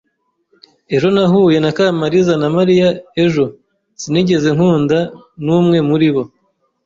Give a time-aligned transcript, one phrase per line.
[0.95, 2.87] Ejo nahuye na Kamaliza na Mariya
[3.23, 3.45] ejo.
[4.01, 4.99] Sinigeze nkunda
[5.43, 6.23] n'umwe muri bo.